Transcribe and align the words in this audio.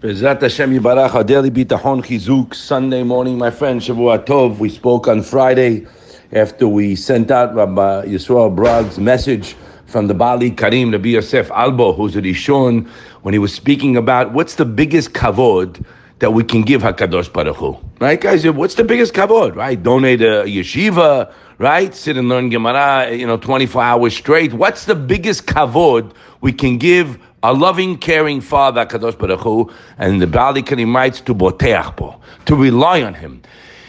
Bezrat 0.00 0.40
Hashem 0.40 0.72
Yibarach, 0.72 1.26
daily 1.26 1.50
bitachon 1.50 2.02
chizuk, 2.02 2.54
Sunday 2.54 3.02
morning, 3.02 3.36
my 3.36 3.50
friend, 3.50 3.82
Shavua 3.82 4.24
Tov. 4.24 4.56
We 4.56 4.70
spoke 4.70 5.06
on 5.06 5.22
Friday 5.22 5.86
after 6.32 6.66
we 6.66 6.96
sent 6.96 7.30
out 7.30 7.54
Rabbi 7.54 8.06
Yisrael 8.06 8.56
Brag's 8.56 8.98
message 8.98 9.54
from 9.84 10.06
the 10.06 10.14
Baal 10.14 10.38
Ikarim, 10.38 10.96
Nabi 10.96 11.10
Yosef 11.10 11.50
Albo, 11.50 11.92
who's 11.92 12.16
a 12.16 12.22
Rishon, 12.22 12.88
when 13.20 13.34
he 13.34 13.38
was 13.38 13.52
speaking 13.52 13.94
about 13.94 14.32
what's 14.32 14.54
the 14.54 14.64
biggest 14.64 15.12
kavod 15.12 15.84
that 16.20 16.32
we 16.32 16.44
can 16.44 16.62
give 16.62 16.80
HaKadosh 16.80 17.30
Baruch 17.30 17.56
Hu. 17.56 17.76
Right, 18.00 18.18
guys? 18.18 18.48
What's 18.48 18.76
the 18.76 18.84
biggest 18.84 19.12
kavod, 19.12 19.54
right? 19.54 19.82
Donate 19.82 20.22
a 20.22 20.44
yeshiva, 20.44 21.30
right? 21.58 21.94
Sit 21.94 22.16
and 22.16 22.30
learn 22.30 22.48
Gemara, 22.48 23.14
you 23.14 23.26
know, 23.26 23.36
24 23.36 23.82
hours 23.82 24.16
straight. 24.16 24.54
What's 24.54 24.86
the 24.86 24.94
biggest 24.94 25.44
kavod 25.44 26.14
we 26.40 26.54
can 26.54 26.78
give 26.78 27.18
a 27.42 27.52
loving, 27.52 27.96
caring 27.96 28.40
Father, 28.40 28.84
Kadosh 28.84 29.18
Baruch 29.18 29.40
Hu, 29.40 29.70
and 29.98 30.20
the 30.20 30.26
Baal 30.26 30.54
Ikarim 30.54 30.94
writes 30.94 31.20
to 31.22 31.34
boteach 31.34 32.20
to 32.46 32.56
rely 32.56 33.02
on 33.02 33.14
Him. 33.14 33.42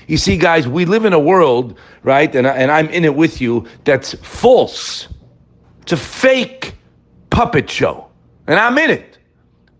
You 0.08 0.18
see, 0.18 0.38
guys, 0.38 0.68
we 0.68 0.86
live 0.86 1.06
in 1.06 1.14
a 1.14 1.20
world, 1.20 1.78
right, 2.04 2.34
and, 2.36 2.48
I, 2.48 2.52
and 2.52 2.72
I'm 2.72 2.90
in 2.90 3.06
it 3.06 3.16
with 3.16 3.42
you, 3.42 3.68
that's 3.84 4.14
false. 4.16 5.08
It's 5.82 5.92
a 5.92 5.98
fake 5.98 6.74
puppet 7.30 7.70
show. 7.70 8.08
And 8.48 8.60
I'm 8.60 8.78
in 8.78 8.90
it. 8.90 9.18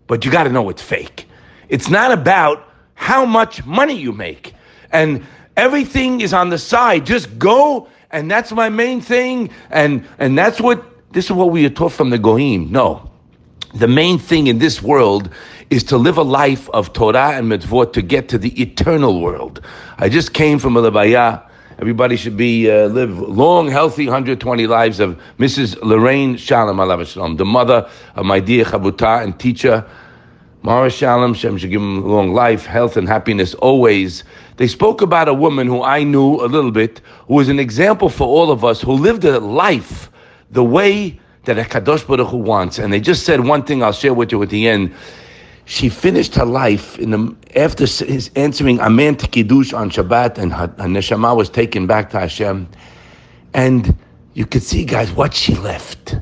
But 0.06 0.24
you 0.24 0.30
got 0.30 0.44
to 0.44 0.50
know 0.50 0.68
it's 0.68 0.82
fake. 0.82 1.28
It's 1.68 1.88
not 1.88 2.12
about 2.12 2.68
how 2.94 3.24
much 3.24 3.64
money 3.64 3.94
you 3.94 4.12
make. 4.12 4.54
And 4.90 5.24
everything 5.56 6.20
is 6.20 6.32
on 6.32 6.50
the 6.50 6.58
side. 6.58 7.06
Just 7.06 7.38
go, 7.38 7.88
and 8.10 8.30
that's 8.30 8.52
my 8.52 8.68
main 8.68 9.00
thing. 9.00 9.50
And 9.70 10.06
and 10.18 10.36
that's 10.36 10.60
what 10.60 10.84
this 11.12 11.26
is 11.26 11.32
what 11.32 11.50
we 11.50 11.64
are 11.66 11.70
taught 11.70 11.92
from 11.92 12.10
the 12.10 12.18
Goyim. 12.18 12.70
No. 12.70 13.11
The 13.74 13.88
main 13.88 14.18
thing 14.18 14.48
in 14.48 14.58
this 14.58 14.82
world 14.82 15.30
is 15.70 15.82
to 15.84 15.96
live 15.96 16.18
a 16.18 16.22
life 16.22 16.68
of 16.70 16.92
Torah 16.92 17.32
and 17.32 17.50
mitzvot 17.50 17.94
to 17.94 18.02
get 18.02 18.28
to 18.28 18.36
the 18.36 18.60
eternal 18.60 19.22
world. 19.22 19.62
I 19.96 20.10
just 20.10 20.34
came 20.34 20.58
from 20.58 20.76
a 20.76 20.82
levaya. 20.82 21.42
Everybody 21.78 22.16
should 22.16 22.36
be 22.36 22.70
uh, 22.70 22.88
live 22.88 23.18
long, 23.18 23.70
healthy, 23.70 24.04
120 24.04 24.66
lives 24.66 25.00
of 25.00 25.18
Mrs. 25.38 25.80
Lorraine 25.82 26.36
Shalom, 26.36 26.76
Shalom, 27.06 27.36
the 27.36 27.46
mother 27.46 27.88
of 28.14 28.26
my 28.26 28.40
dear 28.40 28.66
chavruta 28.66 29.24
and 29.24 29.40
teacher, 29.40 29.86
Mara 30.60 30.90
Shalom. 30.90 31.32
Shem 31.32 31.56
should 31.56 31.70
give 31.70 31.80
him 31.80 32.06
long 32.06 32.34
life, 32.34 32.66
health, 32.66 32.98
and 32.98 33.08
happiness 33.08 33.54
always. 33.54 34.22
They 34.58 34.68
spoke 34.68 35.00
about 35.00 35.28
a 35.28 35.34
woman 35.34 35.66
who 35.66 35.82
I 35.82 36.02
knew 36.02 36.34
a 36.44 36.46
little 36.46 36.72
bit, 36.72 37.00
who 37.26 37.36
was 37.36 37.48
an 37.48 37.58
example 37.58 38.10
for 38.10 38.28
all 38.28 38.50
of 38.50 38.66
us, 38.66 38.82
who 38.82 38.92
lived 38.92 39.24
a 39.24 39.40
life 39.40 40.10
the 40.50 40.62
way 40.62 41.18
that 41.44 41.58
a 41.58 41.62
Kadosh 41.62 42.06
Baruch 42.06 42.28
Hu 42.28 42.36
wants. 42.36 42.78
And 42.78 42.92
they 42.92 43.00
just 43.00 43.24
said 43.24 43.40
one 43.40 43.64
thing 43.64 43.82
I'll 43.82 43.92
share 43.92 44.14
with 44.14 44.32
you 44.32 44.42
at 44.42 44.50
the 44.50 44.68
end. 44.68 44.94
She 45.64 45.88
finished 45.88 46.34
her 46.34 46.44
life 46.44 46.98
in 46.98 47.10
the, 47.10 47.36
after 47.56 47.86
his 47.86 48.30
answering 48.36 48.80
Amen 48.80 49.16
to 49.16 49.26
Kiddush 49.28 49.72
on 49.72 49.90
Shabbat, 49.90 50.38
and 50.38 50.52
her, 50.52 50.66
her 50.66 50.88
neshama 50.88 51.36
was 51.36 51.48
taken 51.48 51.86
back 51.86 52.10
to 52.10 52.20
Hashem. 52.20 52.68
And 53.54 53.96
you 54.34 54.46
could 54.46 54.62
see, 54.62 54.84
guys, 54.84 55.12
what 55.12 55.34
she 55.34 55.54
left. 55.56 56.16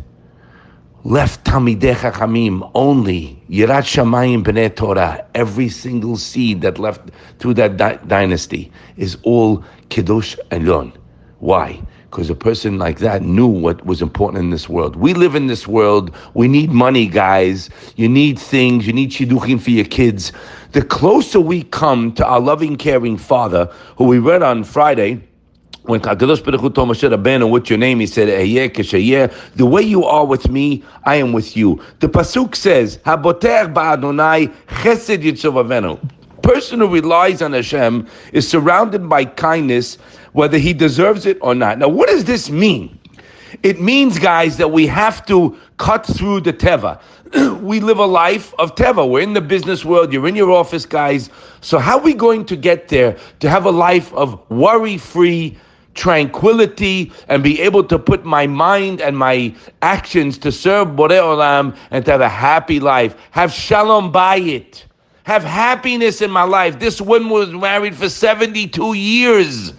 Left 1.05 1.43
Talmidei 1.45 1.95
Chachamim 1.95 2.71
only 2.75 3.43
Yirat 3.49 3.85
Shamayim 3.85 4.45
B'nei 4.45 4.75
Torah. 4.75 5.27
Every 5.35 5.71
single 5.71 6.19
seed 6.19 6.61
that 6.61 6.79
left 6.79 7.11
through 7.39 7.55
that 7.55 7.79
di- 7.79 7.99
dynasty 8.07 8.71
is 8.99 9.17
all 9.23 9.65
Kiddush 9.89 10.37
and 10.51 10.67
Yon. 10.67 10.93
Why? 11.39 11.81
Because 12.11 12.29
a 12.29 12.35
person 12.35 12.77
like 12.77 12.99
that 12.99 13.23
knew 13.23 13.47
what 13.47 13.87
was 13.87 14.03
important 14.03 14.43
in 14.43 14.51
this 14.51 14.69
world. 14.69 14.97
We 14.97 15.15
live 15.15 15.37
in 15.37 15.47
this 15.47 15.69
world. 15.69 16.13
We 16.35 16.49
need 16.49 16.73
money, 16.73 17.07
guys. 17.07 17.71
You 17.95 18.09
need 18.09 18.37
things. 18.37 18.85
You 18.85 18.93
need 18.93 19.11
shidduchim 19.13 19.61
for 19.61 19.71
your 19.71 19.85
kids. 19.85 20.33
The 20.73 20.83
closer 20.83 21.41
we 21.41 21.63
come 21.63 22.13
to 22.15 22.27
our 22.27 22.41
loving, 22.41 22.75
caring 22.77 23.17
Father, 23.17 23.67
who 23.97 24.05
we 24.05 24.19
read 24.19 24.43
on 24.43 24.65
Friday, 24.65 25.23
when 25.83 26.01
Kadosh 26.01 26.45
Baruch 26.45 26.61
Hu 26.61 26.71
told 26.71 26.89
Moshe 26.89 27.09
Rabbeinu, 27.09 27.49
"What's 27.49 27.71
your 27.71 27.79
name?" 27.79 28.01
He 28.01 28.07
said, 28.07 28.29
The 29.55 29.67
way 29.67 29.83
you 29.83 30.05
are 30.05 30.27
with 30.27 30.51
me, 30.51 30.83
I 31.05 31.15
am 31.17 31.33
with 31.33 31.57
you. 31.57 31.81
The 32.01 32.09
pasuk 32.09 32.57
says, 32.57 32.99
"Haboter 33.07 33.73
ba'Adonai 33.73 34.53
chesed 34.69 35.23
yitzov 35.23 36.01
Person 36.43 36.81
who 36.81 36.89
relies 36.89 37.43
on 37.43 37.53
Hashem 37.53 38.07
is 38.33 38.49
surrounded 38.49 39.09
by 39.09 39.25
kindness 39.25 39.97
whether 40.33 40.59
he 40.59 40.73
deserves 40.73 41.27
it 41.27 41.39
or 41.41 41.55
not. 41.55 41.79
Now, 41.79 41.89
what 41.89 42.09
does 42.09 42.25
this 42.25 42.51
mean? 42.51 42.99
It 43.63 43.81
means, 43.81 44.19
guys, 44.19 44.57
that 44.59 44.71
we 44.71 44.87
have 44.87 45.27
to 45.27 45.57
cut 45.77 46.07
through 46.07 46.43
the 46.43 46.53
teva. 46.53 47.01
we 47.63 47.81
live 47.81 47.99
a 47.99 48.07
life 48.07 48.55
of 48.59 48.75
teva. 48.75 49.09
We're 49.09 49.23
in 49.23 49.33
the 49.33 49.41
business 49.41 49.85
world. 49.85 50.13
You're 50.13 50.29
in 50.29 50.37
your 50.37 50.51
office, 50.53 50.87
guys. 50.87 51.31
So, 51.61 51.79
how 51.79 51.99
are 51.99 52.03
we 52.03 52.15
going 52.15 52.45
to 52.47 52.57
get 52.57 52.89
there 52.89 53.17
to 53.41 53.51
have 53.51 53.67
a 53.67 53.71
life 53.71 54.13
of 54.15 54.49
worry 54.51 54.99
free? 54.99 55.59
tranquility 55.93 57.13
and 57.29 57.43
be 57.43 57.61
able 57.61 57.83
to 57.83 57.99
put 57.99 58.25
my 58.25 58.47
mind 58.47 59.01
and 59.01 59.19
my 59.19 59.55
actions 59.83 60.39
to 60.39 60.53
serve 60.53 60.89
Borei 60.89 61.21
Olam 61.21 61.77
and 61.91 62.05
to 62.05 62.13
have 62.13 62.21
a 62.21 62.29
happy 62.29 62.79
life. 62.79 63.17
Have 63.33 63.53
shalom 63.53 64.13
bayit. 64.13 64.85
Have 65.25 65.45
happiness 65.45 66.23
in 66.23 66.31
my 66.31 66.43
life. 66.43 66.79
This 66.79 67.01
woman 67.01 67.29
was 67.29 67.51
married 67.51 67.95
for 67.95 68.09
72 68.09 68.95
years. 68.95 69.73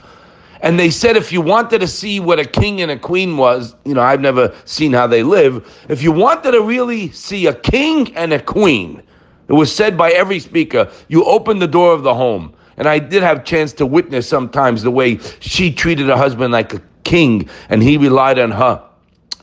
And 0.62 0.80
they 0.80 0.92
said 0.92 1.18
if 1.18 1.32
you 1.32 1.42
wanted 1.42 1.82
to 1.82 1.88
see 1.88 2.20
what 2.20 2.40
a 2.40 2.46
king 2.46 2.82
and 2.82 2.92
a 2.92 2.98
queen 2.98 3.38
was, 3.38 3.76
you 3.84 3.96
know, 3.96 4.02
I've 4.02 4.22
never 4.22 4.54
seen 4.66 4.94
how 4.94 5.08
they 5.08 5.24
live. 5.24 5.68
If 5.90 6.04
you 6.04 6.12
wanted 6.12 6.52
to 6.52 6.62
really 6.62 7.10
see 7.12 7.48
a 7.48 7.54
king 7.54 8.16
and 8.16 8.32
a 8.32 8.40
queen, 8.40 9.02
it 9.48 9.54
was 9.54 9.76
said 9.76 9.98
by 9.98 10.12
every 10.12 10.40
speaker, 10.40 10.90
you 11.08 11.26
open 11.26 11.60
the 11.60 11.68
door 11.68 11.94
of 11.94 12.04
the 12.04 12.14
home. 12.14 12.54
And 12.78 12.88
I 12.88 13.00
did 13.00 13.24
have 13.24 13.44
chance 13.44 13.74
to 13.74 13.86
witness 13.86 14.28
sometimes 14.28 14.84
the 14.84 14.92
way 14.92 15.20
she 15.40 15.72
treated 15.72 16.08
her 16.08 16.16
husband 16.16 16.54
like 16.54 16.74
a 16.74 16.82
king 17.04 17.50
and 17.70 17.82
he 17.82 17.98
relied 17.98 18.40
on 18.40 18.52
her 18.52 18.82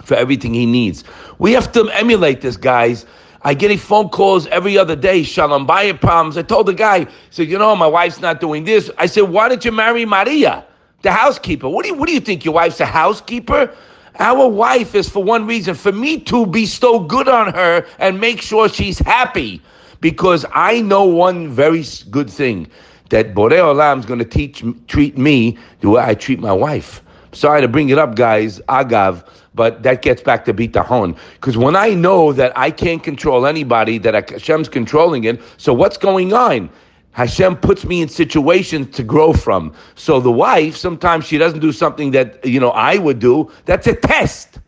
for 0.03 0.15
everything 0.15 0.55
he 0.55 0.67
needs. 0.67 1.05
We 1.39 1.53
have 1.53 1.71
to 1.73 1.89
emulate 1.91 2.41
this, 2.41 2.57
guys. 2.57 3.07
I 3.43 3.55
get 3.55 3.71
a 3.71 3.77
phone 3.77 4.09
calls 4.09 4.47
every 4.49 4.77
other 4.77 4.97
day, 4.97 5.23
Shalom 5.23 5.67
Bayit 5.67 6.01
problems. 6.01 6.37
I 6.37 6.43
told 6.43 6.67
the 6.67 6.75
guy, 6.75 7.07
said, 7.31 7.49
you 7.49 7.59
know, 7.59 7.77
my 7.77 7.87
wife's 7.87 8.21
not 8.21 8.41
doing 8.41 8.65
this. 8.65 8.91
I 8.99 9.07
said, 9.07 9.23
why 9.23 9.49
did 9.49 9.65
you 9.65 9.73
marry 9.73 10.05
Maria? 10.05 10.65
The 11.03 11.13
housekeeper. 11.13 11.69
What 11.69 11.85
do 11.85 11.91
you 11.91 11.95
what 11.95 12.09
do 12.09 12.15
you 12.15 12.21
think? 12.21 12.45
Your 12.45 12.55
wife's 12.55 12.81
a 12.81 12.87
housekeeper? 12.87 13.73
Our 14.19 14.49
wife 14.49 14.97
is 14.97 15.09
for 15.09 15.23
one 15.23 15.47
reason, 15.47 15.75
for 15.77 15.93
me 15.93 16.19
to 16.23 16.45
bestow 16.45 16.99
good 16.99 17.29
on 17.29 17.53
her 17.55 17.87
and 18.01 18.21
make 18.21 18.43
sure 18.43 18.69
she's 18.69 18.99
happy. 18.99 19.63
Because 20.01 20.45
I 20.53 20.81
know 20.81 21.05
one 21.05 21.49
very 21.51 21.85
good 22.11 22.29
thing 22.29 22.69
that 23.11 23.35
Borei 23.35 23.59
Olam 23.59 24.01
is 24.01 24.07
going 24.07 24.19
to 24.19 24.25
teach 24.25 24.65
treat 24.89 25.17
me 25.17 25.57
the 25.81 25.91
way 25.91 26.03
I 26.03 26.15
treat 26.15 26.41
my 26.41 26.53
wife. 26.53 27.03
Sorry 27.33 27.61
to 27.61 27.69
bring 27.69 27.91
it 27.91 27.99
up, 27.99 28.15
guys, 28.15 28.61
agav, 28.69 29.27
but 29.55 29.83
that 29.83 30.03
gets 30.03 30.23
back 30.23 30.45
to 30.47 30.55
bitahon. 30.55 31.19
Because 31.35 31.57
when 31.57 31.77
I 31.77 31.91
know 31.91 32.33
that 32.33 32.57
I 32.57 32.71
can't 32.71 33.03
control 33.03 33.47
anybody, 33.47 33.99
that 33.99 34.31
Hashem's 34.31 34.69
controlling 34.69 35.25
it, 35.25 35.41
so 35.57 35.75
what's 35.75 35.97
going 35.97 36.33
on? 36.33 36.71
Hashem 37.13 37.57
puts 37.57 37.85
me 37.85 38.01
in 38.01 38.09
situations 38.09 38.95
to 38.95 39.03
grow 39.03 39.33
from. 39.33 39.75
So 39.97 40.21
the 40.21 40.31
wife, 40.31 40.77
sometimes 40.77 41.25
she 41.25 41.37
doesn't 41.37 41.59
do 41.59 41.73
something 41.73 42.13
that, 42.13 42.45
you 42.47 42.61
know, 42.61 42.71
I 42.71 42.99
would 42.99 43.19
do. 43.19 43.51
That's 43.65 43.89
a 43.89 43.95
test. 43.95 44.61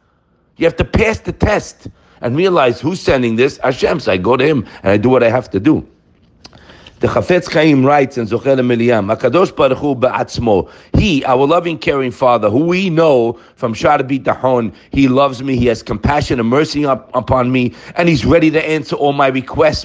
You 0.57 0.67
have 0.67 0.77
to 0.77 0.85
pass 0.85 1.21
the 1.21 1.33
test 1.33 1.89
and 2.21 2.37
realize 2.37 2.81
who's 2.81 3.01
sending 3.01 3.37
this. 3.37 3.59
Hashem. 3.59 4.01
So 4.01 4.13
I 4.13 4.17
go 4.17 4.37
to 4.37 4.45
him 4.45 4.67
and 4.83 4.91
I 4.91 4.97
do 4.97 5.09
what 5.09 5.23
I 5.23 5.31
have 5.31 5.49
to 5.51 5.61
do. 5.61 5.87
The 7.01 7.07
Chafetz 7.07 7.51
Chaim 7.51 7.87
writes 7.87 8.19
in 8.19 8.27
Zachor 8.27 8.59
L'Miriam, 8.59 9.07
Hakadosh 9.07 9.57
Baruch 9.57 9.79
Hu. 9.79 10.69
He, 10.99 11.25
our 11.25 11.47
loving, 11.47 11.79
caring 11.79 12.11
Father, 12.11 12.51
who 12.51 12.67
we 12.67 12.91
know 12.91 13.41
from 13.57 13.73
Shara 13.73 14.03
Bitahon, 14.03 14.75
He 14.91 15.09
loves 15.09 15.43
me. 15.43 15.57
He 15.57 15.65
has 15.69 15.83
compassion 15.83 16.39
and 16.39 16.51
mercy 16.51 16.85
up, 16.85 17.11
upon 17.15 17.53
me, 17.53 17.75
and 17.97 18.07
He's 18.07 18.27
ready 18.27 18.51
to 18.51 18.63
answer 18.63 18.97
all 18.97 19.15
my 19.15 19.29
requests. 19.29 19.85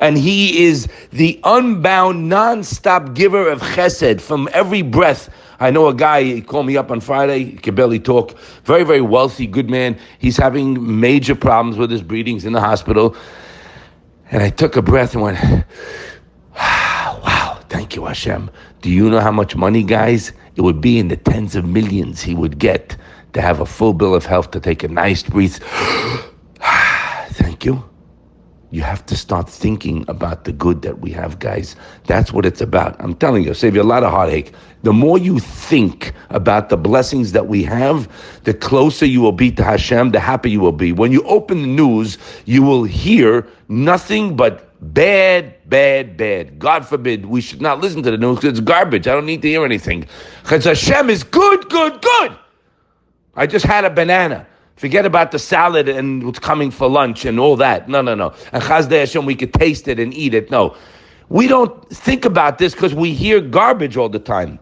And 0.00 0.18
He 0.18 0.64
is 0.64 0.88
the 1.12 1.40
unbound, 1.44 2.28
non-stop 2.28 3.14
giver 3.14 3.48
of 3.48 3.60
Chesed 3.60 4.20
from 4.20 4.48
every 4.52 4.82
breath. 4.82 5.30
I 5.60 5.70
know 5.70 5.86
a 5.86 5.94
guy, 5.94 6.24
he 6.24 6.40
called 6.42 6.66
me 6.66 6.76
up 6.76 6.90
on 6.90 6.98
Friday, 6.98 7.44
he 7.44 7.52
could 7.52 7.76
barely 7.76 8.00
talk. 8.00 8.36
Very, 8.64 8.82
very 8.82 9.00
wealthy, 9.00 9.46
good 9.46 9.70
man. 9.70 9.96
He's 10.18 10.36
having 10.36 10.98
major 10.98 11.36
problems 11.36 11.78
with 11.78 11.92
his 11.92 12.02
breathings 12.02 12.44
in 12.44 12.52
the 12.52 12.60
hospital. 12.60 13.14
And 14.30 14.42
I 14.42 14.50
took 14.50 14.76
a 14.76 14.82
breath 14.82 15.14
and 15.14 15.22
went, 15.22 15.38
wow, 16.56 17.58
thank 17.68 17.96
you, 17.96 18.04
Hashem. 18.04 18.50
Do 18.80 18.90
you 18.90 19.10
know 19.10 19.20
how 19.20 19.32
much 19.32 19.56
money, 19.56 19.82
guys? 19.82 20.32
It 20.56 20.62
would 20.62 20.80
be 20.80 20.98
in 20.98 21.08
the 21.08 21.16
tens 21.16 21.56
of 21.56 21.64
millions 21.64 22.22
he 22.22 22.34
would 22.34 22.58
get 22.58 22.96
to 23.32 23.40
have 23.40 23.60
a 23.60 23.66
full 23.66 23.92
bill 23.92 24.14
of 24.14 24.24
health, 24.24 24.50
to 24.52 24.60
take 24.60 24.82
a 24.84 24.88
nice 24.88 25.22
breath. 25.22 25.60
Ah, 26.66 27.26
thank 27.32 27.66
you. 27.66 27.84
You 28.74 28.82
have 28.82 29.06
to 29.06 29.16
start 29.16 29.48
thinking 29.48 30.04
about 30.08 30.42
the 30.42 30.52
good 30.52 30.82
that 30.82 30.98
we 30.98 31.12
have, 31.12 31.38
guys. 31.38 31.76
That's 32.08 32.32
what 32.32 32.44
it's 32.44 32.60
about. 32.60 32.96
I'm 32.98 33.14
telling 33.14 33.44
you, 33.44 33.54
save 33.54 33.76
you 33.76 33.82
a 33.82 33.84
lot 33.84 34.02
of 34.02 34.10
heartache. 34.10 34.52
The 34.82 34.92
more 34.92 35.16
you 35.16 35.38
think 35.38 36.12
about 36.30 36.70
the 36.70 36.76
blessings 36.76 37.30
that 37.30 37.46
we 37.46 37.62
have, 37.62 38.08
the 38.42 38.52
closer 38.52 39.06
you 39.06 39.20
will 39.20 39.30
be 39.30 39.52
to 39.52 39.62
Hashem, 39.62 40.10
the 40.10 40.18
happier 40.18 40.50
you 40.50 40.58
will 40.58 40.72
be. 40.72 40.90
When 40.90 41.12
you 41.12 41.22
open 41.22 41.62
the 41.62 41.68
news, 41.68 42.18
you 42.46 42.64
will 42.64 42.82
hear 42.82 43.46
nothing 43.68 44.34
but 44.34 44.68
bad, 44.92 45.54
bad, 45.68 46.16
bad. 46.16 46.58
God 46.58 46.84
forbid 46.84 47.26
we 47.26 47.42
should 47.42 47.62
not 47.62 47.80
listen 47.80 48.02
to 48.02 48.10
the 48.10 48.18
news 48.18 48.38
because 48.40 48.58
it's 48.58 48.60
garbage. 48.60 49.06
I 49.06 49.12
don't 49.12 49.24
need 49.24 49.42
to 49.42 49.48
hear 49.48 49.64
anything. 49.64 50.04
Because 50.42 50.64
Hashem 50.64 51.10
is 51.10 51.22
good, 51.22 51.68
good, 51.68 52.02
good. 52.02 52.36
I 53.36 53.46
just 53.46 53.66
had 53.66 53.84
a 53.84 53.90
banana. 53.90 54.48
Forget 54.76 55.06
about 55.06 55.30
the 55.30 55.38
salad 55.38 55.88
and 55.88 56.24
what's 56.24 56.40
coming 56.40 56.70
for 56.70 56.88
lunch 56.88 57.24
and 57.24 57.38
all 57.38 57.56
that. 57.56 57.88
No, 57.88 58.02
no, 58.02 58.14
no. 58.14 58.34
And 58.52 58.62
Chasdei 58.62 59.00
Hashem, 59.00 59.24
we 59.24 59.36
could 59.36 59.54
taste 59.54 59.86
it 59.86 60.00
and 60.00 60.12
eat 60.12 60.34
it. 60.34 60.50
No. 60.50 60.76
We 61.28 61.46
don't 61.46 61.88
think 61.90 62.24
about 62.24 62.58
this 62.58 62.74
because 62.74 62.94
we 62.94 63.14
hear 63.14 63.40
garbage 63.40 63.96
all 63.96 64.08
the 64.08 64.18
time. 64.18 64.58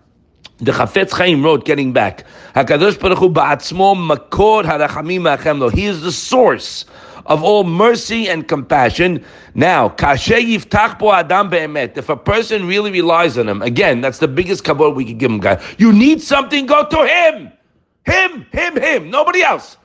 The 0.58 0.70
Chafetz 0.70 1.10
Chaim 1.10 1.42
wrote, 1.42 1.64
getting 1.64 1.92
back, 1.92 2.24
HaKadosh 2.54 3.00
Baruch 3.00 3.18
Hu 3.18 3.30
ba'atzmo 3.30 3.96
makor 3.96 4.62
harachamim 4.64 5.22
ma'achem 5.22 5.72
He 5.72 5.86
is 5.86 6.02
the 6.02 6.12
source 6.12 6.84
of 7.26 7.42
all 7.42 7.64
mercy 7.64 8.28
and 8.28 8.46
compassion. 8.46 9.24
Now, 9.54 9.88
kashe 9.88 10.38
yiftach 10.38 11.02
adam 11.12 11.48
be'emet. 11.50 11.96
If 11.96 12.08
a 12.08 12.16
person 12.16 12.66
really 12.66 12.92
relies 12.92 13.38
on 13.38 13.48
him, 13.48 13.62
again, 13.62 14.02
that's 14.02 14.18
the 14.18 14.28
biggest 14.28 14.62
kavod 14.62 14.94
we 14.94 15.04
can 15.04 15.18
give 15.18 15.30
him, 15.32 15.40
guy. 15.40 15.60
You 15.78 15.92
need 15.92 16.22
something, 16.22 16.66
go 16.66 16.86
to 16.86 17.06
him. 17.06 17.52
Him, 18.04 18.46
him, 18.52 18.76
him, 18.80 19.10
nobody 19.10 19.42
else. 19.42 19.78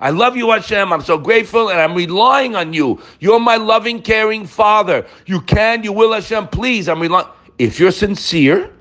I 0.00 0.10
love 0.10 0.36
you, 0.36 0.50
Hashem. 0.50 0.92
I'm 0.92 1.02
so 1.02 1.18
grateful 1.18 1.68
and 1.68 1.78
I'm 1.78 1.94
relying 1.94 2.56
on 2.56 2.72
you. 2.72 3.00
You're 3.20 3.38
my 3.38 3.56
loving, 3.56 4.00
caring 4.00 4.46
Father. 4.46 5.06
You 5.26 5.42
can, 5.42 5.84
you 5.84 5.92
will, 5.92 6.12
Hashem. 6.12 6.48
Please, 6.48 6.88
I'm 6.88 7.00
relying. 7.00 7.28
If 7.58 7.78
you're 7.78 7.92
sincere 7.92 8.72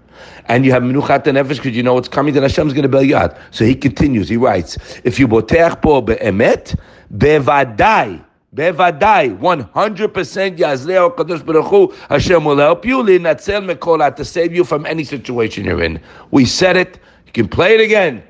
and 0.45 0.65
you 0.65 0.71
have 0.71 0.83
menuchat 0.83 1.23
nefesh 1.25 1.57
because 1.57 1.75
you 1.75 1.83
know 1.83 1.93
what's 1.93 2.07
coming, 2.07 2.33
then 2.33 2.43
Hashem's 2.43 2.73
going 2.73 2.83
to 2.83 2.89
bail 2.89 3.03
you 3.03 3.17
out. 3.17 3.37
So 3.51 3.65
he 3.65 3.75
continues. 3.75 4.29
He 4.29 4.37
writes, 4.37 4.77
"If 5.03 5.19
you 5.19 5.27
boteach 5.27 5.81
po 5.81 6.01
beemet, 6.01 6.79
bevadai." 7.13 8.25
Bevadai, 8.55 9.37
100% 9.37 10.57
Yazleo 10.57 11.15
Kadosh 11.15 11.45
Baruch 11.45 11.93
Hashem 12.09 12.43
will 12.43 12.57
help 12.57 12.83
you, 12.83 13.03
linatzel 13.03 13.71
mekola, 13.71 14.15
to 14.15 14.25
save 14.25 14.55
you 14.55 14.63
from 14.63 14.87
any 14.87 15.03
situation 15.03 15.65
you're 15.65 15.83
in. 15.83 15.99
We 16.31 16.45
said 16.45 16.75
it, 16.75 16.99
you 17.27 17.31
can 17.31 17.47
play 17.47 17.75
it 17.75 17.81
again. 17.81 18.23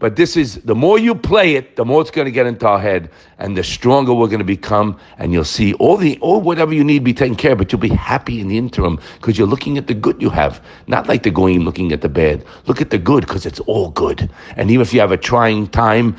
But 0.00 0.16
this 0.16 0.34
is 0.34 0.56
the 0.62 0.74
more 0.74 0.98
you 0.98 1.14
play 1.14 1.56
it, 1.56 1.76
the 1.76 1.84
more 1.84 2.00
it's 2.00 2.10
going 2.10 2.24
to 2.24 2.32
get 2.32 2.46
into 2.46 2.66
our 2.66 2.80
head, 2.80 3.10
and 3.38 3.54
the 3.54 3.62
stronger 3.62 4.14
we're 4.14 4.28
going 4.28 4.38
to 4.38 4.44
become. 4.44 4.98
And 5.18 5.30
you'll 5.32 5.44
see 5.44 5.74
all 5.74 5.98
the 5.98 6.18
all 6.20 6.40
whatever 6.40 6.72
you 6.72 6.82
need 6.82 7.04
be 7.04 7.12
taken 7.12 7.36
care 7.36 7.52
of, 7.52 7.58
but 7.58 7.70
you'll 7.70 7.82
be 7.82 7.90
happy 7.90 8.40
in 8.40 8.48
the 8.48 8.56
interim 8.56 8.98
because 9.16 9.36
you're 9.38 9.46
looking 9.46 9.76
at 9.76 9.88
the 9.88 9.94
good 9.94 10.20
you 10.20 10.30
have, 10.30 10.64
not 10.86 11.06
like 11.06 11.22
the 11.22 11.30
going 11.30 11.60
looking 11.60 11.92
at 11.92 12.00
the 12.00 12.08
bad. 12.08 12.42
Look 12.66 12.80
at 12.80 12.88
the 12.88 12.98
good 12.98 13.26
because 13.26 13.44
it's 13.44 13.60
all 13.60 13.90
good. 13.90 14.30
And 14.56 14.70
even 14.70 14.80
if 14.80 14.94
you 14.94 15.00
have 15.00 15.12
a 15.12 15.18
trying 15.18 15.68
time, 15.68 16.16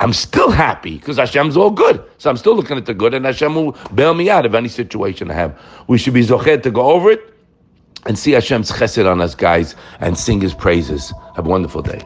I'm 0.00 0.12
still 0.12 0.50
happy 0.50 0.98
because 0.98 1.16
Hashem's 1.16 1.56
all 1.56 1.70
good. 1.70 2.02
So 2.18 2.30
I'm 2.30 2.36
still 2.36 2.56
looking 2.56 2.76
at 2.76 2.86
the 2.86 2.94
good, 2.94 3.14
and 3.14 3.24
Hashem 3.24 3.54
will 3.54 3.76
bail 3.94 4.14
me 4.14 4.28
out 4.28 4.44
of 4.44 4.56
any 4.56 4.68
situation 4.68 5.30
I 5.30 5.34
have. 5.34 5.56
We 5.86 5.98
should 5.98 6.14
be 6.14 6.22
zochet 6.22 6.64
to 6.64 6.70
go 6.72 6.90
over 6.90 7.12
it 7.12 7.32
and 8.06 8.18
see 8.18 8.32
Hashem's 8.32 8.72
chesed 8.72 9.08
on 9.08 9.20
us, 9.20 9.36
guys, 9.36 9.76
and 10.00 10.18
sing 10.18 10.40
His 10.40 10.52
praises. 10.52 11.12
Have 11.36 11.46
a 11.46 11.48
wonderful 11.48 11.82
day. 11.82 12.02